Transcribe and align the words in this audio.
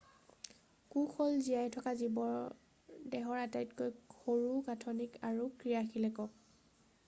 কোষ 0.93 1.11
হ'ল 1.17 1.35
জীয়াই 1.47 1.69
থকা 1.75 1.91
জীৱৰ 1.99 3.03
দেহৰ 3.17 3.41
আটাইতকৈ 3.43 3.93
সৰু 4.23 4.55
গাঁঠনিক 4.71 5.23
আৰু 5.31 5.47
ক্ৰিয়াশীল 5.61 6.13
একক 6.13 6.35